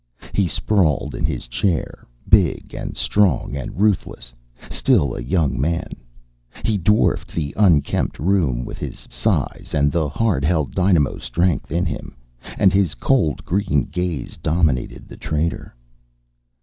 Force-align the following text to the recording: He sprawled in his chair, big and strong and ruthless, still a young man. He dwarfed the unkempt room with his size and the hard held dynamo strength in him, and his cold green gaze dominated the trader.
He 0.33 0.47
sprawled 0.47 1.13
in 1.13 1.25
his 1.25 1.45
chair, 1.45 2.07
big 2.27 2.73
and 2.73 2.97
strong 2.97 3.55
and 3.55 3.79
ruthless, 3.79 4.33
still 4.71 5.15
a 5.15 5.21
young 5.21 5.61
man. 5.61 5.91
He 6.65 6.79
dwarfed 6.79 7.35
the 7.35 7.53
unkempt 7.55 8.17
room 8.17 8.65
with 8.65 8.79
his 8.79 9.07
size 9.11 9.75
and 9.75 9.91
the 9.91 10.09
hard 10.09 10.43
held 10.43 10.73
dynamo 10.73 11.19
strength 11.19 11.71
in 11.71 11.85
him, 11.85 12.15
and 12.57 12.73
his 12.73 12.95
cold 12.95 13.45
green 13.45 13.83
gaze 13.91 14.37
dominated 14.41 15.07
the 15.07 15.17
trader. 15.17 15.75